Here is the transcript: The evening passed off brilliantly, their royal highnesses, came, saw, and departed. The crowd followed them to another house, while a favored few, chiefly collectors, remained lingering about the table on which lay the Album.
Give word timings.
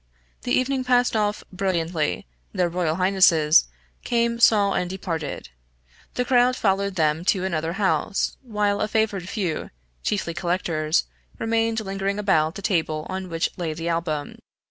The 0.41 0.51
evening 0.51 0.83
passed 0.83 1.15
off 1.15 1.43
brilliantly, 1.53 2.25
their 2.53 2.69
royal 2.69 2.95
highnesses, 2.95 3.65
came, 4.03 4.39
saw, 4.39 4.73
and 4.73 4.89
departed. 4.89 5.49
The 6.15 6.25
crowd 6.25 6.55
followed 6.55 6.95
them 6.95 7.23
to 7.25 7.45
another 7.45 7.73
house, 7.73 8.35
while 8.41 8.81
a 8.81 8.87
favored 8.87 9.29
few, 9.29 9.69
chiefly 10.01 10.33
collectors, 10.33 11.03
remained 11.37 11.81
lingering 11.81 12.17
about 12.17 12.55
the 12.55 12.63
table 12.63 13.05
on 13.11 13.29
which 13.29 13.51
lay 13.57 13.75
the 13.75 13.89
Album. 13.89 14.39